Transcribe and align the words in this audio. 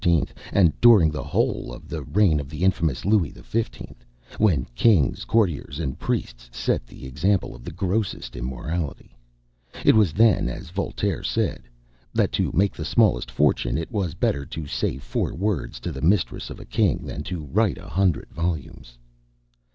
and 0.51 0.73
during 0.81 1.11
the 1.11 1.21
whole 1.21 1.71
of 1.71 1.87
the 1.87 2.01
reign 2.01 2.39
of 2.39 2.49
the 2.49 2.63
infamous 2.63 3.05
Louis 3.05 3.29
XV., 3.37 3.69
when 4.39 4.65
kings, 4.73 5.25
courtiers, 5.25 5.77
and 5.79 5.99
priests 5.99 6.49
set 6.51 6.87
the 6.87 7.05
example 7.05 7.55
of 7.55 7.63
the 7.63 7.71
grossest 7.71 8.35
immorality. 8.35 9.15
It 9.85 9.93
was 9.93 10.11
then, 10.13 10.49
as 10.49 10.71
Voltaire 10.71 11.21
said, 11.21 11.69
"that 12.15 12.31
to 12.31 12.51
make 12.51 12.73
the 12.73 12.83
smallest 12.83 13.29
fortune, 13.29 13.77
it 13.77 13.91
was 13.91 14.15
better 14.15 14.43
to 14.43 14.65
say 14.65 14.97
four 14.97 15.35
words 15.35 15.79
to 15.81 15.91
the 15.91 16.01
mistress 16.01 16.49
of 16.49 16.59
a 16.59 16.65
king, 16.65 17.05
than 17.05 17.21
to 17.25 17.45
write 17.45 17.77
a 17.77 17.87
hundred 17.87 18.31
volumes." 18.31 18.97